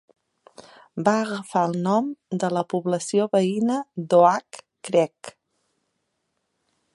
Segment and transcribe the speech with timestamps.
[1.07, 2.07] Va agafar el nom
[2.43, 3.77] de la població veïna
[4.15, 5.33] d'Oak Creek.